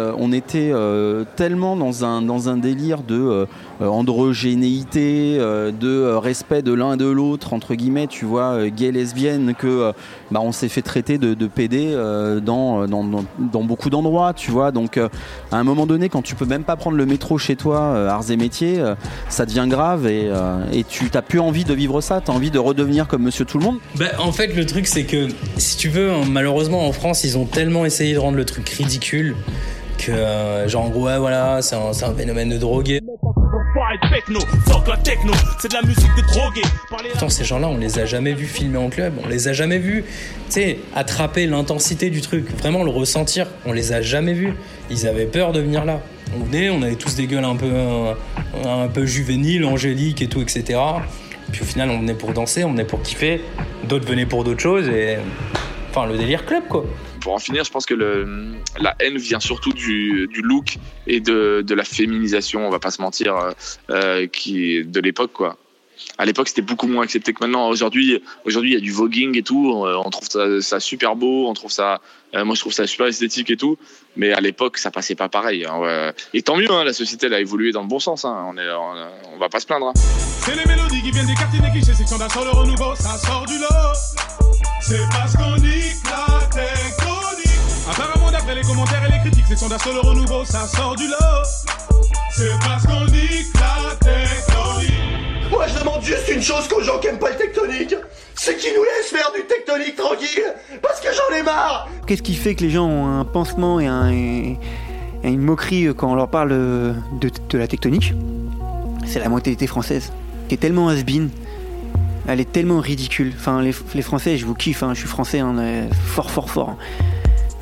tellement 1.36 1.76
dans 1.76 2.06
un, 2.06 2.58
délire 2.58 3.04
de 3.04 3.48
androgénéité, 3.88 5.38
euh, 5.40 5.72
de 5.72 5.88
euh, 5.90 6.20
respect 6.20 6.62
de 6.62 6.74
l'un 6.74 6.94
et 6.94 6.98
de 6.98 7.06
l'autre, 7.06 7.54
entre 7.54 7.76
guillemets, 7.76 8.08
tu 8.08 8.26
vois, 8.26 8.54
euh, 8.54 8.70
gay, 8.70 8.92
lesbienne, 8.92 9.54
que 9.58 9.68
euh, 9.68 9.92
bah, 10.32 10.42
on 10.44 10.52
s'est 10.52 10.70
fait 10.70 10.82
traiter 10.82 11.18
de, 11.18 11.34
de 11.34 11.48
PD 11.48 11.92
euh, 11.94 12.40
dans, 12.40 12.88
dans, 12.88 13.04
dans- 13.04 13.64
beaucoup 13.64 13.90
d'endroits, 13.90 14.34
tu 14.34 14.52
vois. 14.52 14.72
Donc, 14.72 14.98
euh, 14.98 15.08
à 15.52 15.58
un 15.58 15.64
moment 15.64 15.86
donné, 15.86 16.10
quand 16.10 16.22
tu 16.22 16.36
peux 16.36 16.46
même 16.46 16.64
pas 16.64 16.76
prendre 16.76 16.98
le 16.98 17.06
métro 17.06 17.38
chez 17.38 17.56
toi, 17.56 17.80
euh, 17.80 18.10
arts 18.10 18.30
et 18.32 18.38
métiers, 18.38 18.80
euh, 18.80 18.96
ça 19.30 19.46
devient 19.46 19.66
grave 19.70 20.08
et, 20.08 20.26
euh, 20.28 20.60
tu 20.90 21.10
n'as 21.14 21.22
plus 21.22 21.40
envie 21.40 21.64
de 21.64 21.74
vivre 21.74 22.02
ça, 22.02 22.22
tu 22.24 22.30
as 22.32 22.34
envie 22.34 22.52
de 22.52 22.60
redevenir 22.60 23.08
comme 23.08 23.24
monsieur 23.24 23.46
tout 23.46 23.58
le 23.58 23.66
monde. 23.66 23.78
Bah, 23.98 24.06
en 24.20 24.32
fait, 24.32 24.48
le 24.56 24.66
truc, 24.66 24.88
c'est 24.88 25.04
que, 25.04 25.28
si 25.58 25.78
tu 25.78 25.90
veux, 25.90 26.12
malheureusement, 26.30 26.88
en 26.88 26.92
France, 26.92 27.24
ils 27.24 27.38
ont 27.38 27.46
tellement 27.46 27.86
essayé 27.86 28.14
de 28.14 28.20
rendre 28.20 28.38
le 28.38 28.46
truc 28.46 28.68
ridicule 28.70 29.36
que, 29.98 30.12
euh, 30.12 30.68
genre, 30.68 30.86
en 30.86 30.90
gros, 30.90 31.06
ouais, 31.06 31.18
voilà, 31.20 31.62
c'est 31.62 31.76
un, 31.76 31.90
un 31.90 32.14
phénomène 32.16 32.50
de 32.50 32.58
drogué. 32.58 33.00
Techno, 34.10 34.40
fuck 34.68 34.88
la 34.88 34.98
techno, 34.98 35.34
c'est 35.60 35.70
de 35.70 35.74
la 35.74 35.82
musique 35.82 36.16
de 36.16 36.22
drogué. 36.22 36.62
Pourtant, 36.90 37.30
ces 37.30 37.44
gens-là, 37.44 37.68
on 37.68 37.78
les 37.78 38.00
a 38.00 38.06
jamais 38.06 38.34
vus 38.34 38.46
filmer 38.46 38.78
en 38.78 38.90
club, 38.90 39.14
on 39.24 39.28
les 39.28 39.48
a 39.48 39.54
jamais 39.54 39.80
vus, 39.80 40.04
tu 40.04 40.52
sais, 40.52 40.80
attraper 40.96 41.48
l'intensité 41.48 42.10
du 42.10 42.22
truc, 42.22 42.50
vraiment 42.58 42.84
le 42.84 42.92
ressentir, 42.92 43.48
on 43.66 43.74
les 43.74 43.94
a 43.94 44.02
jamais 44.02 44.34
vus. 44.34 44.54
Ils 44.90 45.08
avaient 45.08 45.26
peur 45.26 45.52
de 45.52 45.60
venir 45.60 45.86
là. 45.86 46.02
On 46.36 46.44
venait, 46.44 46.70
on 46.70 46.82
avait 46.82 46.96
tous 46.96 47.16
des 47.16 47.28
gueules 47.28 47.46
un 47.46 47.56
peu, 47.56 47.72
un 48.66 48.88
peu 48.88 49.06
juvéniles, 49.06 49.66
angéliques 49.66 50.22
et 50.22 50.28
tout, 50.28 50.42
etc. 50.42 50.80
Puis 51.52 51.62
au 51.62 51.66
final, 51.66 51.90
on 51.90 52.00
venait 52.00 52.16
pour 52.16 52.34
danser, 52.34 52.64
on 52.64 52.72
venait 52.72 52.86
pour 52.86 53.02
kiffer, 53.02 53.42
d'autres 53.88 54.08
venaient 54.08 54.26
pour 54.26 54.44
d'autres 54.44 54.62
choses, 54.62 54.88
et. 54.88 55.18
Enfin, 55.96 56.08
le 56.08 56.18
délire 56.18 56.44
club, 56.48 56.64
quoi. 56.68 56.86
Pour 57.24 57.34
en 57.34 57.40
finir, 57.40 57.64
je 57.64 57.72
pense 57.72 57.86
que 57.86 57.94
la 57.94 58.96
haine 59.00 59.18
vient 59.18 59.40
surtout 59.40 59.72
du, 59.72 60.28
look 60.44 60.78
et 61.08 61.22
de, 61.22 61.74
la 61.74 61.86
féminisation, 61.86 62.68
on 62.68 62.70
va 62.70 62.80
pas 62.80 62.92
se 62.92 63.02
mentir, 63.02 63.38
euh, 63.38 63.52
euh, 63.90 64.28
de 64.28 65.00
l'époque, 65.00 65.32
quoi. 65.32 65.58
À 66.18 66.26
l'époque, 66.26 66.50
c'était 66.50 66.62
beaucoup 66.62 66.88
moins 66.88 67.04
accepté 67.04 67.32
que 67.32 67.42
maintenant. 67.42 67.70
Aujourd'hui, 67.70 68.22
aujourd'hui, 68.44 68.72
il 68.72 68.74
y 68.74 68.78
a 68.78 68.82
du 68.82 68.92
voguing 68.92 69.38
et 69.38 69.42
tout. 69.42 69.86
Euh, 69.86 70.02
On 70.04 70.10
trouve 70.10 70.28
ça, 70.62 70.80
super 70.82 71.16
beau. 71.16 71.48
On 71.48 71.54
trouve 71.54 71.72
ça, 71.72 72.02
moi, 72.34 72.56
je 72.56 72.60
trouve 72.60 72.74
ça 72.74 72.86
super 72.88 73.08
esthétique 73.08 73.50
et 73.52 73.58
tout. 73.58 73.78
Mais 74.18 74.34
à 74.34 74.42
l'époque, 74.42 74.78
ça 74.78 74.92
passait 74.92 75.16
pas 75.16 75.30
pareil. 75.30 75.66
hein. 75.66 76.12
Et 76.34 76.42
tant 76.42 76.58
mieux, 76.58 76.70
hein, 76.70 76.84
la 76.84 76.94
société, 76.94 77.28
elle 77.28 77.34
a 77.36 77.40
évolué 77.40 77.72
dans 77.72 77.84
le 77.84 77.88
bon 77.88 78.00
sens. 78.00 78.26
hein. 78.26 78.46
On 78.50 78.58
est, 78.58 79.40
va 79.40 79.50
pas 79.50 79.62
se 79.62 79.66
plaindre. 79.66 79.94
C'est 79.96 80.56
les 80.56 80.66
mélodies 80.66 81.02
qui 81.02 81.12
viennent 81.12 81.28
des 81.28 81.36
quartiers 81.36 81.62
des 81.62 81.70
clichés, 81.70 81.94
section 81.94 82.18
le 82.18 82.50
renouveau, 82.50 82.96
ça 82.96 83.18
sort 83.18 83.46
du 83.46 83.58
lot. 83.60 83.94
C'est 84.82 85.00
parce 85.10 85.38
qu'on 85.38 85.56
nique 85.56 86.04
tectonique. 86.04 86.33
Les 88.56 88.62
commentaires 88.62 89.02
et 89.08 89.12
les 89.12 89.20
critiques, 89.20 89.46
section 89.48 89.68
d'assaut, 89.68 89.92
le 89.94 90.00
renouveau, 90.00 90.46
ça 90.46 90.68
sort 90.68 90.96
du 90.96 91.08
lot. 91.08 91.16
C'est 92.32 92.50
parce 92.60 92.86
qu'on 92.86 93.06
nique 93.06 93.48
la 93.56 93.96
tectonique. 93.96 95.50
Moi, 95.50 95.66
je 95.68 95.80
demande 95.80 96.04
juste 96.04 96.30
une 96.34 96.42
chose 96.42 96.68
qu'aux 96.68 96.82
gens 96.84 97.00
qui 97.00 97.08
aiment 97.08 97.18
pas 97.20 97.32
le 97.32 97.36
tectonique. 97.38 97.96
C'est 98.36 98.56
qu'ils 98.58 98.74
nous 98.76 98.84
laissent 98.84 99.10
faire 99.12 99.32
du 99.36 99.42
tectonique 99.46 99.96
tranquille. 99.96 100.54
Parce 100.82 101.00
que 101.00 101.08
j'en 101.12 101.36
ai 101.36 101.42
marre. 101.44 101.88
Qu'est-ce 102.06 102.22
qui 102.22 102.36
fait 102.36 102.54
que 102.56 102.64
les 102.64 102.70
gens 102.70 102.86
ont 102.86 103.20
un 103.20 103.26
pansement 103.26 103.80
et, 103.80 103.88
un- 103.88 104.12
et 104.12 104.58
une 105.24 105.42
moquerie 105.42 105.88
quand 105.98 106.12
on 106.12 106.16
leur 106.16 106.30
parle 106.30 106.50
de, 106.50 106.94
de 107.50 107.58
la 107.58 107.68
tectonique? 107.68 108.14
C'est 109.06 109.20
la 109.20 109.30
mentalité 109.30 109.66
française, 109.68 110.12
qui 110.48 110.56
est 110.56 110.58
tellement 110.60 110.90
has-been. 110.90 111.30
Elle 112.28 112.40
est 112.40 112.52
tellement 112.52 112.80
ridicule. 112.80 113.34
Enfin, 113.36 113.62
les, 113.62 113.74
les 113.96 114.02
Français, 114.02 114.38
je 114.38 114.46
vous 114.46 114.54
kiffe, 114.56 114.84
hein, 114.84 114.92
je 114.94 115.00
suis 115.00 115.08
français, 115.10 115.42
on 115.42 115.60
est 115.60 115.90
fort, 116.06 116.30
fort, 116.32 116.50
fort 116.50 116.78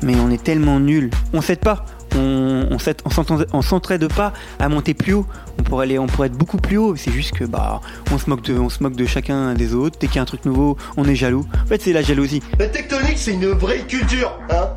mais 0.02 0.14
on 0.16 0.30
est 0.30 0.42
tellement 0.42 0.80
nul. 0.80 1.10
On 1.32 1.40
s'aide 1.40 1.60
pas. 1.60 1.84
On, 2.14 2.78
s'entraide 3.62 4.12
pas 4.12 4.32
à 4.58 4.68
monter 4.68 4.92
plus 4.92 5.14
haut. 5.14 5.26
On 5.58 5.62
pourrait 5.62 5.84
aller, 5.84 5.98
on 5.98 6.06
pourrait 6.06 6.26
être 6.26 6.36
beaucoup 6.36 6.58
plus 6.58 6.76
haut. 6.76 6.94
C'est 6.94 7.12
juste 7.12 7.32
que 7.32 7.44
bah, 7.44 7.80
on 8.10 8.18
se 8.18 8.28
moque 8.28 8.42
de, 8.42 8.58
on 8.58 8.68
se 8.68 8.82
moque 8.82 8.96
de 8.96 9.06
chacun 9.06 9.54
des 9.54 9.74
autres. 9.74 9.98
Dès 9.98 10.08
qu'il 10.08 10.16
y 10.16 10.18
a 10.18 10.22
un 10.22 10.26
truc 10.26 10.44
nouveau, 10.44 10.76
on 10.96 11.04
est 11.04 11.14
jaloux. 11.14 11.46
En 11.64 11.66
fait, 11.66 11.80
c'est 11.80 11.92
la 11.92 12.02
jalousie. 12.02 12.42
La 12.58 12.66
tectonique, 12.66 13.16
c'est 13.16 13.32
une 13.32 13.46
vraie 13.52 13.80
culture, 13.80 14.38
hein. 14.50 14.68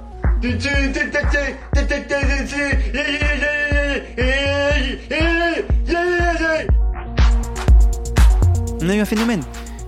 On 8.82 8.90
a 8.90 8.96
eu 8.96 9.00
un 9.00 9.06
phénomène. 9.06 9.42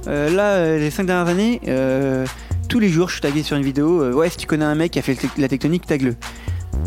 Là, 0.08 0.78
les 0.78 0.90
cinq 0.90 1.06
dernières 1.06 1.28
années, 1.28 1.62
tous 2.68 2.80
les 2.80 2.90
jours, 2.90 3.08
je 3.10 3.14
suis 3.14 3.22
tagué 3.22 3.44
sur 3.44 3.58
une 3.58 3.64
vidéo. 3.64 4.02
euh, 4.02 4.14
ouais, 4.14 4.30
si 4.30 4.38
tu 4.38 4.48
connais 4.48 4.66
un 4.66 4.76
mec 4.76 4.92
qui 4.92 5.00
a 5.00 5.02
fait 5.02 5.18
la 5.38 5.48
tectonique, 5.48 5.86
tague-le. 5.86 6.16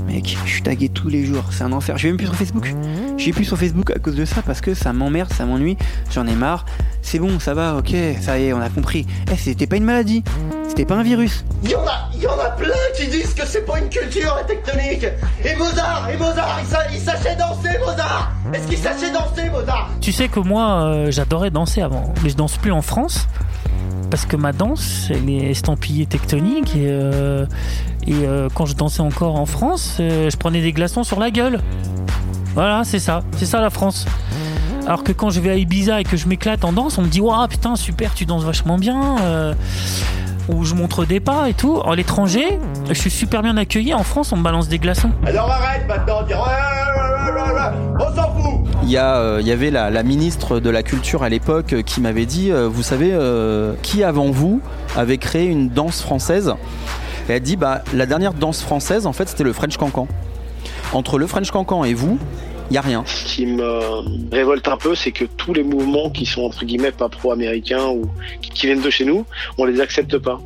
Mec, 0.07 0.37
je 0.45 0.51
suis 0.51 0.63
tagué 0.63 0.89
tous 0.89 1.09
les 1.09 1.25
jours, 1.25 1.45
c'est 1.51 1.65
un 1.65 1.73
enfer. 1.73 1.97
Je 1.99 2.05
vais 2.05 2.09
même 2.11 2.17
plus 2.17 2.27
sur 2.27 2.37
Facebook. 2.37 2.73
J'ai 3.17 3.33
plus 3.33 3.45
sur 3.45 3.59
Facebook 3.59 3.91
à 3.91 3.99
cause 3.99 4.15
de 4.15 4.25
ça 4.25 4.43
parce 4.43 4.61
que 4.61 4.75
ça 4.75 4.93
m'emmerde, 4.93 5.33
ça 5.33 5.45
m'ennuie, 5.45 5.77
j'en 6.13 6.27
ai 6.27 6.35
marre. 6.35 6.65
C'est 7.03 7.19
bon, 7.19 7.41
ça 7.41 7.55
va, 7.55 7.77
ok, 7.77 7.95
ça 8.21 8.39
y 8.39 8.47
est, 8.47 8.53
on 8.53 8.61
a 8.61 8.69
compris. 8.69 9.07
Eh, 9.33 9.37
c'était 9.37 9.67
pas 9.67 9.77
une 9.77 9.85
maladie, 9.85 10.23
c'était 10.69 10.85
pas 10.85 10.95
un 10.95 11.03
virus. 11.03 11.45
Il 11.65 11.71
y 11.71 11.75
en 11.75 11.83
a, 11.87 12.09
il 12.15 12.23
y 12.23 12.27
en 12.27 12.39
a 12.39 12.51
plein 12.51 12.75
qui 12.97 13.09
disent 13.09 13.35
que 13.35 13.47
c'est 13.47 13.65
pas 13.67 13.79
une 13.79 13.89
culture 13.89 14.35
la 14.37 14.45
tectonique. 14.45 15.07
Et 15.45 15.57
Mozart, 15.57 16.09
et 16.13 16.17
Mozart, 16.17 16.61
il, 16.61 16.97
il 16.97 17.01
sachait 17.01 17.37
danser 17.37 17.79
Mozart. 17.81 18.33
Est-ce 18.53 18.67
qu'il 18.69 18.79
sachait 18.79 19.11
danser 19.11 19.51
Mozart? 19.51 19.91
Tu 20.01 20.13
sais 20.13 20.29
que 20.29 20.41
moi, 20.41 20.85
euh, 20.85 21.11
j'adorais 21.11 21.51
danser 21.51 21.83
avant, 21.83 22.15
mais 22.23 22.31
je 22.31 22.37
danse 22.37 22.57
plus 22.59 22.73
en 22.73 22.83
France 22.83 23.27
parce 24.11 24.27
que 24.27 24.37
ma 24.37 24.53
danse, 24.53 25.09
elle 25.11 25.29
est 25.31 25.51
estampillée 25.51 26.07
tectonique 26.07 26.75
et, 26.77 26.87
euh, 26.89 27.47
euh, 28.09 28.49
quand 28.55 28.67
je 28.67 28.75
dansais 28.75 29.01
encore 29.03 29.37
en 29.37 29.47
France, 29.47 29.99
euh, 30.01 30.29
je 30.31 30.37
prenais 30.37 30.61
des 30.61 30.73
glaçons 30.73 31.05
sur 31.05 31.21
la 31.21 31.31
gueule. 31.31 31.61
Voilà, 32.55 32.83
c'est 32.85 32.99
ça, 32.99 33.23
c'est 33.37 33.47
ça 33.47 33.61
la 33.61 33.71
France. 33.71 34.07
Alors 34.87 35.05
que 35.05 35.13
quand 35.13 35.31
je 35.31 35.41
vais 35.41 35.51
à 35.51 35.55
Ibiza 35.55 36.01
et 36.01 36.05
que 36.05 36.17
je 36.17 36.27
m'éclate 36.27 36.65
en 36.65 36.73
danse, 36.73 36.99
on 36.99 37.03
me 37.03 37.09
dit 37.09 37.21
Waouh, 37.21 37.47
putain, 37.47 37.77
super, 37.77 38.13
tu 38.15 38.27
danses 38.27 38.45
vachement 38.45 38.79
bien. 38.79 39.19
euh, 39.23 39.55
ou 40.49 40.65
je 40.65 40.75
montre 40.75 41.05
des 41.05 41.21
pas 41.21 41.49
et 41.49 41.55
tout. 41.55 41.81
À 41.85 41.95
l'étranger, 41.95 42.59
je 42.89 42.95
suis 42.95 43.11
super 43.11 43.43
bien 43.43 43.57
accueilli. 43.57 43.95
En 43.95 44.03
France, 44.03 44.33
on 44.33 44.37
me 44.37 44.43
balance 44.43 44.67
des 44.69 44.81
glaçons. 44.81 45.11
Alors 45.25 45.49
arrête 45.49 45.87
maintenant 45.87 46.25
on 48.01 48.17
s'en 48.17 48.35
fout. 48.35 48.40
Il 48.91 48.97
euh, 48.97 49.41
y 49.41 49.53
avait 49.53 49.71
la, 49.71 50.03
ministre 50.03 50.59
de 50.59 50.69
la 50.69 50.83
Culture 50.83 51.23
à 51.23 51.29
l'époque 51.29 51.75
euh, 51.75 51.83
qui 51.83 52.01
m'avait 52.01 52.27
dit, 52.27 52.51
euh, 52.51 52.67
vous 52.67 52.83
savez, 52.83 53.17
qui 53.85 54.03
avant 54.03 54.33
vous 54.33 54.61
avait 54.97 55.17
créé 55.17 55.47
une 55.47 55.69
danse 55.69 56.03
française? 56.03 56.55
Et 57.29 57.35
elle 57.35 57.41
dit, 57.41 57.55
bah, 57.55 57.85
la 57.95 58.07
dernière 58.07 58.35
danse 58.35 58.63
française, 58.63 59.07
en 59.07 59.13
fait, 59.13 59.29
c'était 59.29 59.45
le 59.45 59.53
French 59.53 59.77
Cancan. 59.77 60.09
Entre 60.93 61.19
le 61.19 61.29
French 61.29 61.53
Cancan 61.53 61.85
et 61.85 61.95
vous, 61.95 62.19
il 62.69 62.75
y 62.75 62.79
a 62.79 62.81
rien. 62.81 63.05
Ce 63.07 63.37
qui 63.37 63.47
me 63.47 64.33
révolte 64.35 64.67
un 64.67 64.77
peu, 64.77 64.97
c'est 64.97 65.13
que 65.13 65.25
tous 65.25 65.55
les 65.55 65.63
mouvements 65.63 66.11
qui 66.11 66.27
sont 66.27 66.43
entre 66.43 66.65
guillemets 66.65 66.91
pas 66.91 67.09
pro-américains 67.09 67.87
ou 67.91 68.07
qui, 68.43 68.67
viennent 68.67 68.81
de 68.81 68.91
chez 68.91 69.05
nous, 69.05 69.25
on 69.57 69.67
les 69.67 69.81
accepte 69.81 70.19
pas. 70.19 70.41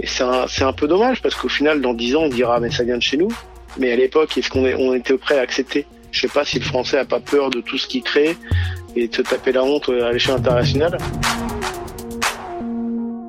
Et 0.00 0.06
c'est 0.06 0.22
un, 0.64 0.72
peu 0.74 0.86
dommage 0.86 1.22
parce 1.22 1.34
qu'au 1.34 1.48
final, 1.48 1.80
dans 1.80 1.94
10 1.94 2.14
ans, 2.16 2.22
on 2.24 2.28
dira 2.28 2.60
mais 2.60 2.70
ça 2.70 2.84
vient 2.84 2.98
de 2.98 3.02
chez 3.02 3.16
nous. 3.16 3.28
Mais 3.78 3.90
à 3.90 3.96
l'époque, 3.96 4.36
est-ce 4.36 4.50
qu'on 4.50 4.92
était 4.92 5.16
prêt 5.16 5.38
à 5.38 5.40
accepter? 5.40 5.86
Je 6.10 6.20
sais 6.20 6.28
pas 6.28 6.44
si 6.44 6.58
le 6.58 6.64
Français 6.64 6.98
a 6.98 7.04
pas 7.04 7.20
peur 7.20 7.50
de 7.50 7.60
tout 7.60 7.78
ce 7.78 7.86
qu'il 7.86 8.02
crée 8.02 8.36
et 8.96 9.08
de 9.08 9.14
se 9.14 9.22
taper 9.22 9.52
la 9.52 9.62
honte 9.62 9.88
à 9.88 10.12
l'échelle 10.12 10.36
internationale. 10.36 10.98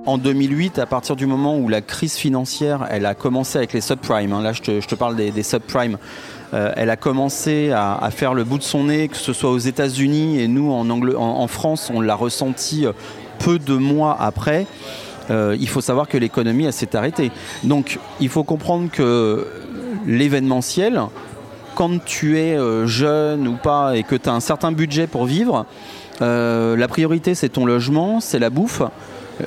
En 0.06 0.18
2008, 0.18 0.80
à 0.80 0.88
partir 0.88 1.16
du 1.16 1.28
moment 1.28 1.58
où 1.58 1.70
la 1.70 1.82
crise 1.82 2.16
financière, 2.16 2.88
elle 2.90 3.06
a 3.06 3.14
commencé 3.14 3.60
avec 3.60 3.74
les 3.74 3.82
subprimes, 3.82 4.34
hein, 4.34 4.42
là 4.42 4.54
je 4.54 4.62
te, 4.62 4.96
parle 4.96 5.16
des, 5.16 5.44
subprimes, 5.44 6.00
euh, 6.54 6.72
elle 6.76 6.90
a 6.90 6.96
commencé 6.96 7.72
à, 7.72 8.10
faire 8.10 8.34
le 8.34 8.44
bout 8.44 8.58
de 8.58 8.64
son 8.64 8.86
nez, 8.86 9.08
que 9.08 9.18
ce 9.18 9.34
soit 9.34 9.52
aux 9.52 9.60
États-Unis 9.60 10.40
et 10.40 10.48
nous 10.48 10.72
en, 10.72 11.48
France, 11.48 11.92
on 11.94 12.02
l'a 12.02 12.16
ressenti 12.16 12.88
euh, 12.88 12.94
peu 13.38 13.60
de 13.60 13.76
mois 13.76 14.18
après. 14.20 14.66
Euh, 15.30 15.56
il 15.60 15.68
faut 15.68 15.82
savoir 15.82 16.08
que 16.08 16.18
l'économie 16.18 16.72
s'est 16.74 16.96
arrêtée. 16.96 17.32
Donc 17.64 18.00
il 18.20 18.30
faut 18.30 18.44
comprendre 18.44 18.90
que 18.90 19.46
l'événementiel, 20.08 21.00
quand 21.80 22.04
tu 22.04 22.38
es 22.38 22.58
euh, 22.58 22.88
jeune 22.88 23.48
ou 23.48 23.56
pas 23.56 23.96
et 23.96 24.04
que 24.04 24.16
tu 24.16 24.28
as 24.28 24.34
un 24.34 24.42
certain 24.42 24.74
budget 24.74 25.08
pour 25.08 25.24
vivre, 25.24 25.66
euh, 26.22 26.76
la 26.76 26.90
priorité 26.90 27.36
c'est 27.36 27.48
ton 27.48 27.66
logement, 27.66 28.20
c'est 28.20 28.38
la 28.38 28.50
bouffe. 28.50 28.82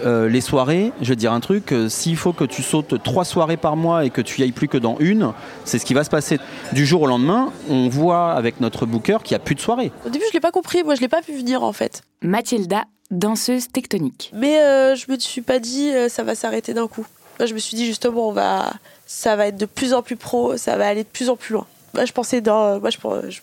Euh, 0.06 0.30
les 0.30 0.40
soirées, 0.40 0.92
je 1.02 1.10
vais 1.10 1.14
te 1.14 1.20
dire 1.20 1.34
un 1.34 1.40
truc, 1.40 1.72
euh, 1.72 1.90
s'il 1.90 2.16
faut 2.16 2.32
que 2.32 2.44
tu 2.44 2.62
sautes 2.62 3.02
trois 3.02 3.26
soirées 3.26 3.58
par 3.58 3.76
mois 3.76 4.06
et 4.06 4.08
que 4.08 4.22
tu 4.22 4.40
y 4.40 4.44
ailles 4.44 4.52
plus 4.52 4.66
que 4.66 4.78
dans 4.78 4.96
une, 4.98 5.34
c'est 5.66 5.78
ce 5.78 5.84
qui 5.84 5.92
va 5.92 6.04
se 6.04 6.08
passer. 6.08 6.38
Du 6.72 6.86
jour 6.86 7.02
au 7.02 7.06
lendemain, 7.06 7.52
on 7.68 7.90
voit 7.90 8.32
avec 8.32 8.62
notre 8.62 8.86
booker 8.86 9.18
qu'il 9.22 9.34
n'y 9.34 9.42
a 9.42 9.44
plus 9.44 9.54
de 9.54 9.60
soirée. 9.60 9.92
Au 10.06 10.08
début, 10.08 10.24
je 10.30 10.32
l'ai 10.32 10.40
pas 10.40 10.52
compris. 10.52 10.82
Moi, 10.84 10.94
je 10.94 11.02
l'ai 11.02 11.08
pas 11.08 11.20
pu 11.20 11.36
venir 11.36 11.62
en 11.62 11.74
fait. 11.74 12.00
Mathilda, 12.22 12.84
danseuse 13.10 13.68
tectonique. 13.68 14.30
Mais 14.34 14.62
euh, 14.62 14.94
je 14.94 15.12
me 15.12 15.18
suis 15.18 15.42
pas 15.42 15.58
dit 15.58 15.90
euh, 15.90 16.08
ça 16.08 16.22
va 16.22 16.34
s'arrêter 16.34 16.72
d'un 16.72 16.88
coup. 16.88 17.04
Moi, 17.38 17.44
je 17.44 17.52
me 17.52 17.58
suis 17.58 17.76
dit 17.76 17.84
justement 17.84 18.30
on 18.30 18.32
va, 18.32 18.72
ça 19.06 19.36
va 19.36 19.48
être 19.48 19.58
de 19.58 19.66
plus 19.66 19.92
en 19.92 20.00
plus 20.00 20.16
pro, 20.16 20.56
ça 20.56 20.78
va 20.78 20.88
aller 20.88 21.02
de 21.02 21.08
plus 21.08 21.28
en 21.28 21.36
plus 21.36 21.52
loin. 21.52 21.66
Moi, 21.94 22.04
je 22.04 22.12
pensais 22.12 22.40
dans, 22.40 22.80
moi, 22.80 22.90
je, 22.90 22.98
je, 23.30 23.40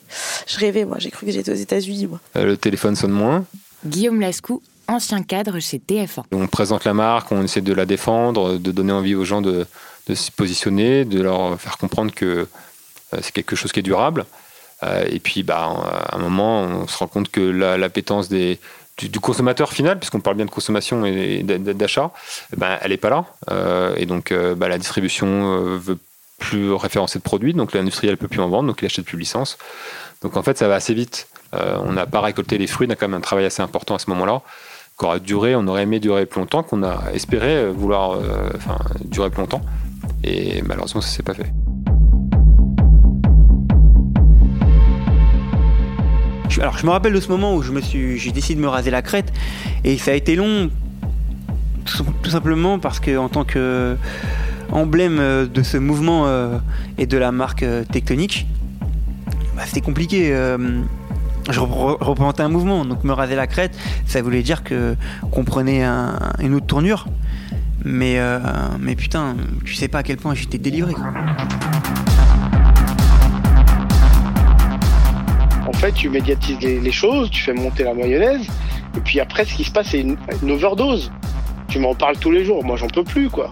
je 0.48 0.60
rêvais. 0.60 0.86
Moi, 0.86 0.98
j'ai 1.00 1.12
cru 1.12 1.26
que 1.26 1.32
j'étais 1.32 1.52
aux 1.52 1.56
États-Unis. 1.56 2.08
Moi. 2.08 2.20
Euh, 2.36 2.46
le 2.46 2.58
téléphone 2.58 2.96
sonne 2.96 3.12
moins. 3.12 3.46
Guillaume 3.86 4.20
Lascou, 4.20 4.62
ancien 4.88 5.22
cadre 5.24 5.60
chez 5.60 5.78
TF1. 5.80 6.24
On 6.32 6.48
présente 6.48 6.84
la 6.86 6.94
marque, 6.94 7.32
on 7.32 7.44
essaie 7.44 7.62
de 7.62 7.74
la 7.74 7.86
défendre, 7.86 8.58
de 8.58 8.72
donner 8.72 8.92
envie 8.94 9.16
aux 9.16 9.26
gens 9.26 9.42
de, 9.42 9.66
de 10.08 10.16
se 10.16 10.32
positionner, 10.32 11.06
de 11.06 11.22
leur 11.22 11.60
faire 11.62 11.78
comprendre 11.78 12.14
que 12.14 12.26
euh, 13.14 13.18
c'est 13.22 13.32
quelque 13.32 13.56
chose 13.56 13.72
qui 13.72 13.80
est 13.80 13.84
durable. 13.84 14.26
Euh, 14.84 15.06
et 15.10 15.20
puis, 15.20 15.44
bah, 15.44 16.04
à 16.10 16.16
un 16.16 16.20
moment, 16.20 16.62
on 16.64 16.88
se 16.88 16.98
rend 16.98 17.08
compte 17.08 17.30
que 17.30 17.42
la- 17.42 17.78
l'appétence 17.78 18.30
des, 18.30 18.60
du, 18.98 19.10
du 19.10 19.20
consommateur 19.20 19.72
final, 19.74 20.00
puisqu'on 20.00 20.22
parle 20.22 20.38
bien 20.38 20.46
de 20.46 20.52
consommation 20.52 21.06
et 21.06 21.44
d'a- 21.44 21.58
d'achat, 21.74 22.12
ben, 22.58 22.78
elle 22.82 22.92
n'est 22.92 22.98
pas 22.98 23.10
là. 23.10 23.26
Euh, 23.52 23.94
et 23.98 24.06
donc, 24.06 24.32
euh, 24.32 24.56
bah, 24.56 24.68
la 24.70 24.78
distribution 24.78 25.28
euh, 25.28 25.78
veut 25.78 25.98
plus 26.40 26.74
référencer 26.74 27.20
de 27.20 27.24
produits, 27.24 27.54
donc 27.54 27.74
l'industriel 27.74 28.14
ne 28.14 28.18
peut 28.18 28.28
plus 28.28 28.40
en 28.40 28.50
vendre, 28.50 28.70
donc 28.70 28.82
il 28.82 28.86
achète 28.86 29.06
plus 29.06 29.18
licence. 29.18 29.58
Donc 30.22 30.36
en 30.38 30.44
fait, 30.44 30.58
ça 30.58 30.68
va 30.68 30.76
assez 30.76 30.94
vite. 30.94 31.28
Euh, 31.54 31.78
on 31.84 31.94
n'a 31.94 32.06
pas 32.06 32.22
récolté 32.22 32.58
les 32.58 32.68
fruits, 32.68 32.88
on 32.90 32.92
a 32.92 32.96
quand 32.96 33.08
même 33.08 33.18
un 33.18 33.22
travail 33.22 33.46
assez 33.46 33.62
important 33.62 33.96
à 33.96 34.00
ce 34.00 34.10
moment-là, 34.10 34.42
qui 34.98 35.06
aurait 35.06 35.20
duré, 35.20 35.56
on 35.56 35.68
aurait 35.68 35.84
aimé 35.84 36.00
durer 36.00 36.26
plus 36.26 36.40
longtemps, 36.40 36.64
qu'on 36.64 36.84
a 36.84 37.12
espéré 37.14 37.56
euh, 37.56 37.72
vouloir 37.72 38.14
euh, 38.14 38.50
enfin, 38.56 38.78
durer 39.06 39.30
plus 39.30 39.42
longtemps. 39.42 39.62
Et 40.24 40.62
malheureusement, 40.64 41.02
ça 41.02 41.10
s'est 41.10 41.24
pas 41.24 41.34
fait. 41.34 41.52
Alors 46.60 46.78
je 46.78 46.86
me 46.86 46.92
rappelle 46.92 47.14
de 47.14 47.20
ce 47.22 47.30
moment 47.30 47.56
où 47.56 47.64
j'ai 47.64 48.32
décidé 48.32 48.56
de 48.56 48.60
me 48.60 48.68
raser 48.68 48.92
la 48.92 49.02
crête 49.02 49.32
et 49.86 49.98
ça 49.98 50.12
a 50.12 50.14
été 50.16 50.36
long, 50.36 50.70
tout, 51.86 52.06
tout 52.22 52.30
simplement 52.32 52.80
parce 52.80 53.00
que 53.00 53.18
en 53.18 53.30
tant 53.30 53.46
que 53.46 53.96
emblème 54.72 55.20
euh, 55.20 55.46
de 55.46 55.64
ce 55.64 55.78
mouvement 55.78 56.26
euh, 56.28 56.58
et 56.98 57.06
de 57.06 57.18
la 57.18 57.32
marque 57.32 57.64
euh, 57.64 57.84
tectonique, 57.84 58.46
bah, 59.56 59.64
c'était 59.66 59.82
compliqué. 59.82 60.28
je 61.50 61.60
repr- 61.60 61.98
représentais 62.04 62.44
un 62.44 62.50
mouvement, 62.50 62.86
donc 62.86 63.04
me 63.04 63.12
raser 63.14 63.36
la 63.36 63.48
crête, 63.48 63.76
ça 64.06 64.22
voulait 64.22 64.44
dire 64.44 64.64
que 64.64 64.96
qu'on 65.32 65.44
prenait 65.44 65.84
un- 65.84 66.18
une 66.40 66.54
autre 66.54 66.68
tournure. 66.68 67.06
Mais, 67.86 68.20
mais 68.78 68.96
putain, 68.96 69.36
tu 69.64 69.74
sais 69.74 69.88
pas 69.88 70.00
à 70.00 70.04
quel 70.04 70.18
point 70.18 70.36
j'étais 70.36 70.58
délivré. 70.58 70.94
En 75.66 75.74
fait, 75.74 75.94
tu 75.94 76.10
médiatises 76.10 76.60
les, 76.60 76.80
les 76.80 76.92
choses, 76.92 77.30
tu 77.32 77.42
fais 77.42 77.54
monter 77.54 77.84
la 77.86 77.94
mayonnaise, 77.94 78.46
Et 78.98 79.00
puis 79.02 79.20
après, 79.22 79.46
ce 79.46 79.54
qui 79.54 79.64
se 79.64 79.72
passe, 79.72 79.88
c'est 79.92 80.02
une, 80.02 80.18
une 80.44 80.52
overdose. 80.52 81.12
Tu 81.70 81.80
m'en 81.80 81.94
parles 81.96 82.18
tous 82.18 82.32
les 82.32 82.44
jours. 82.44 82.66
Moi, 82.66 82.76
j'en 82.76 82.88
peux 82.88 83.04
plus, 83.04 83.30
quoi. 83.30 83.50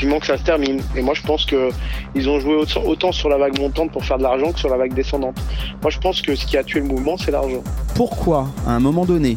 Vivement 0.00 0.20
que 0.20 0.26
ça 0.26 0.38
se 0.38 0.42
termine. 0.44 0.80
Et 0.96 1.02
moi, 1.02 1.14
je 1.14 1.22
pense 1.22 1.44
que 1.44 1.70
ils 2.14 2.28
ont 2.28 2.38
joué 2.40 2.54
autant- 2.86 3.12
sur 3.12 3.28
la 3.28 3.36
vague 3.36 3.58
montante 3.58 3.90
pour 3.90 4.04
faire 4.04 4.18
de 4.18 4.22
l'argent 4.22 4.52
que 4.52 4.58
sur 4.58 4.68
la 4.68 4.76
vague 4.76 4.94
descendante. 4.94 5.36
Moi, 5.82 5.90
je 5.90 5.98
pense 5.98 6.22
que 6.22 6.34
ce 6.36 6.46
qui 6.46 6.56
a 6.56 6.62
tué 6.62 6.80
le 6.80 6.86
mouvement, 6.86 7.16
c'est 7.16 7.30
l'argent. 7.32 7.62
Pourquoi, 7.94 8.48
à 8.66 8.70
un 8.72 8.80
moment 8.80 9.04
donné, 9.04 9.36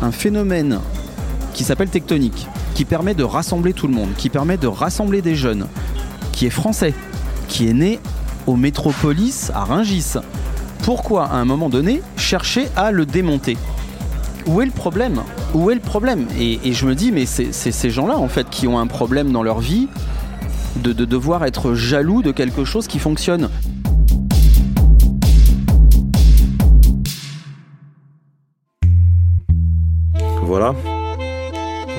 un 0.00 0.10
phénomène 0.12 0.80
qui 1.52 1.64
s'appelle 1.64 1.88
tectonique, 1.90 2.46
qui 2.74 2.84
permet 2.84 3.14
de 3.14 3.24
rassembler 3.24 3.72
tout 3.74 3.86
le 3.86 3.94
monde, 3.94 4.10
qui 4.16 4.30
permet 4.30 4.56
de 4.56 4.66
rassembler 4.66 5.20
des 5.22 5.34
jeunes, 5.34 5.66
qui 6.32 6.46
est 6.46 6.50
français, 6.50 6.94
qui 7.48 7.68
est 7.68 7.74
né 7.74 8.00
au 8.46 8.56
métropolis 8.56 9.50
à 9.54 9.64
Rungis, 9.64 10.14
pourquoi, 10.82 11.26
à 11.26 11.36
un 11.36 11.44
moment 11.44 11.68
donné, 11.68 12.00
chercher 12.16 12.68
à 12.76 12.90
le 12.90 13.06
démonter? 13.06 13.56
Où 14.46 14.60
est 14.60 14.66
le 14.66 14.70
problème? 14.72 15.22
Où 15.54 15.70
est 15.70 15.74
le 15.76 15.80
problème 15.80 16.26
et, 16.36 16.72
je 16.72 16.84
me 16.84 16.96
dis, 16.96 17.12
mais 17.12 17.26
c'est 17.26 17.52
ces 17.52 17.90
gens-là, 17.90 18.18
en 18.18 18.26
fait, 18.26 18.50
qui 18.50 18.66
ont 18.66 18.78
un 18.80 18.88
problème 18.88 19.30
dans 19.30 19.44
leur 19.44 19.60
vie 19.60 19.86
de, 20.82 20.92
de 20.92 21.04
devoir 21.04 21.44
être 21.44 21.74
jaloux 21.74 22.22
de 22.22 22.32
quelque 22.32 22.64
chose 22.64 22.88
qui 22.88 22.98
fonctionne. 22.98 23.48
Voilà. 30.42 30.74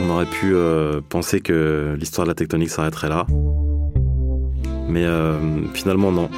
On 0.03 0.09
aurait 0.09 0.25
pu 0.25 0.53
euh, 0.53 0.99
penser 1.07 1.39
que 1.39 1.95
l'histoire 1.97 2.25
de 2.25 2.31
la 2.31 2.35
tectonique 2.35 2.69
s'arrêterait 2.69 3.09
là. 3.09 3.25
Mais 4.89 5.05
euh, 5.05 5.63
finalement, 5.73 6.11
non. 6.11 6.29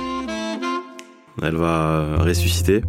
Elle 1.41 1.55
va 1.55 2.17
ressusciter 2.17 2.83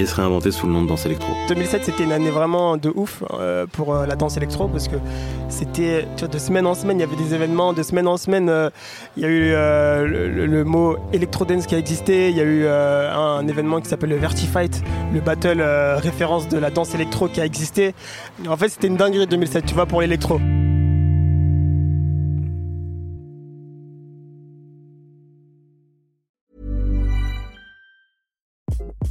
et 0.00 0.06
se 0.06 0.14
réinventer 0.14 0.50
sous 0.50 0.66
le 0.66 0.72
nom 0.72 0.82
de 0.82 0.88
danse 0.88 1.04
électro. 1.04 1.32
2007 1.48 1.84
c'était 1.84 2.04
une 2.04 2.12
année 2.12 2.30
vraiment 2.30 2.76
de 2.76 2.90
ouf 2.94 3.22
euh, 3.32 3.66
pour 3.66 3.94
euh, 3.94 4.06
la 4.06 4.16
danse 4.16 4.36
électro 4.36 4.66
parce 4.68 4.88
que 4.88 4.96
c'était 5.48 6.06
de 6.20 6.38
semaine 6.38 6.66
en 6.66 6.74
semaine 6.74 6.98
il 6.98 7.00
y 7.00 7.04
avait 7.04 7.16
des 7.16 7.34
événements 7.34 7.72
de 7.72 7.82
semaine 7.82 8.08
en 8.08 8.16
semaine 8.16 8.48
euh, 8.48 8.70
il 9.16 9.22
y 9.22 9.26
a 9.26 9.28
eu 9.28 9.50
le, 10.06 10.64
mot 10.64 10.96
electro 11.12 11.44
dance 11.44 11.66
qui 11.66 11.74
a 11.74 11.78
existé 11.78 12.30
il 12.30 12.36
y 12.36 12.40
a 12.40 12.44
eu 12.44 12.62
euh, 12.64 13.12
un, 13.14 13.46
événement 13.46 13.80
qui 13.80 13.88
s'appelle 13.88 14.10
le 14.10 14.16
Vertifight 14.16 14.82
le 15.12 15.20
battle 15.20 15.60
référence 16.02 16.48
de 16.48 16.58
la 16.58 16.70
danse 16.70 16.94
électro 16.94 17.28
qui 17.28 17.40
a 17.40 17.44
existé 17.44 17.94
en 18.48 18.56
fait 18.56 18.68
c'était 18.68 18.86
une 18.86 18.96
dinguerie 18.96 19.26
2007 19.26 19.66
tu 19.66 19.74
vois 19.74 19.86
pour 19.86 20.00
l'électro 20.00 20.40